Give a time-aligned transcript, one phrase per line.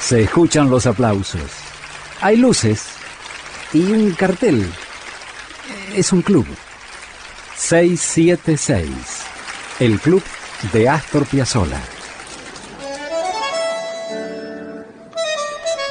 [0.00, 1.42] Se escuchan los aplausos.
[2.20, 2.88] Hay luces
[3.72, 4.66] y un cartel.
[5.94, 6.46] Es un club.
[7.56, 8.88] 676.
[9.78, 10.22] El club
[10.72, 11.80] de Astor Piazzolla.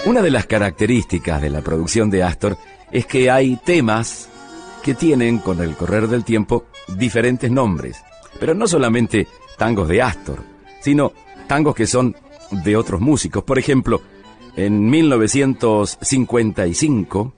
[0.06, 2.58] Una de las características de la producción de Astor
[2.92, 4.30] es que hay temas
[4.84, 8.02] que tienen, con el correr del tiempo, diferentes nombres.
[8.40, 10.44] Pero no solamente tangos de Astor,
[10.82, 11.14] sino
[11.48, 12.16] tangos que son
[12.52, 13.44] de otros músicos.
[13.44, 14.02] Por ejemplo,
[14.56, 17.34] en 1955,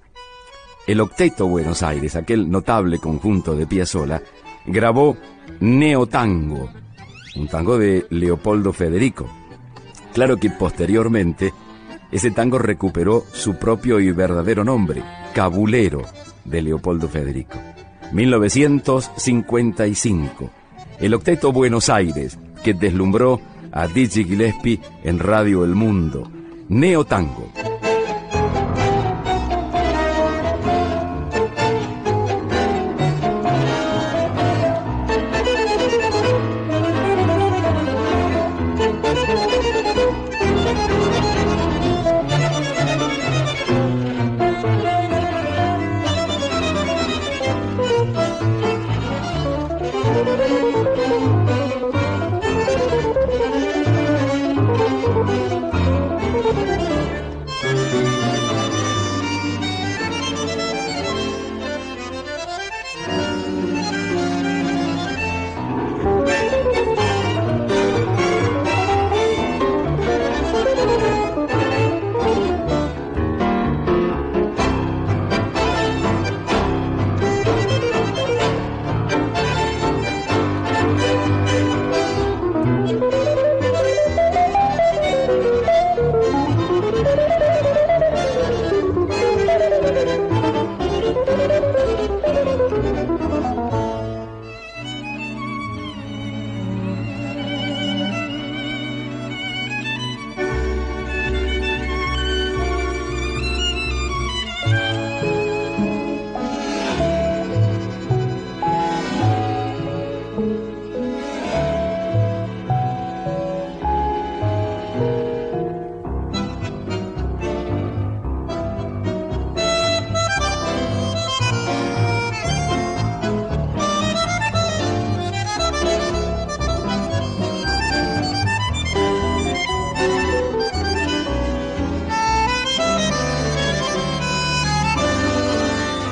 [0.87, 4.23] el Octeto Buenos Aires, aquel notable conjunto de Piazzolla,
[4.65, 5.15] grabó
[5.59, 6.71] Neotango,
[7.35, 9.27] un tango de Leopoldo Federico.
[10.13, 11.53] Claro que posteriormente
[12.11, 16.01] ese tango recuperó su propio y verdadero nombre, Cabulero,
[16.43, 17.57] de Leopoldo Federico.
[18.11, 20.49] 1955.
[20.99, 23.39] El Octeto Buenos Aires, que deslumbró
[23.71, 26.29] a Digi Gillespie en Radio El Mundo.
[26.69, 27.70] Neo Tango.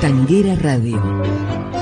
[0.00, 1.79] Tanguera Radio.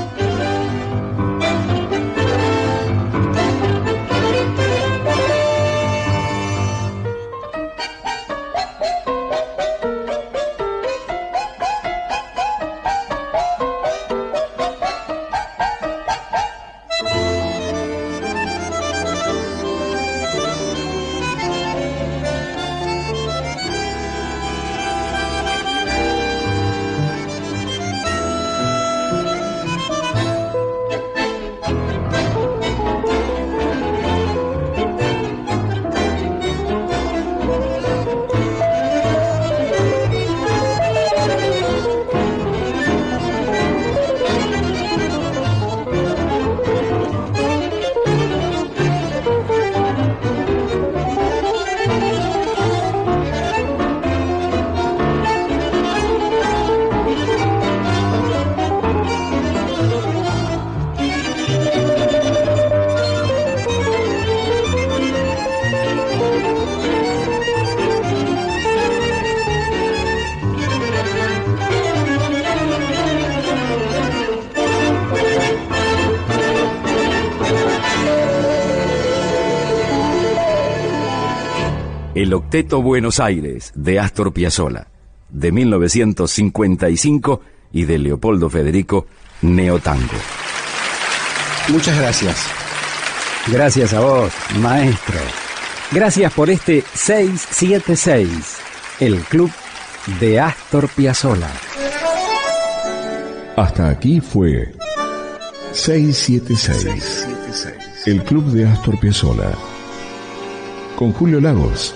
[82.19, 84.87] El Octeto Buenos Aires de Astor Piazzolla,
[85.29, 87.41] de 1955
[87.71, 89.07] y de Leopoldo Federico,
[89.41, 90.17] Neotango.
[91.69, 92.45] Muchas gracias.
[93.47, 95.15] Gracias a vos, maestro.
[95.93, 98.57] Gracias por este 676,
[98.99, 99.49] el club
[100.19, 101.51] de Astor Piazzolla.
[103.55, 104.73] Hasta aquí fue
[105.71, 107.27] 676,
[108.07, 109.53] el club de Astor Piazzolla.
[110.97, 111.95] Con Julio Lagos